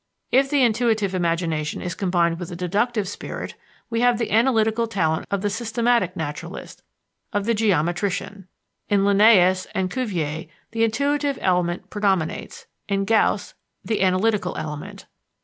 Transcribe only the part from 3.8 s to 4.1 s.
we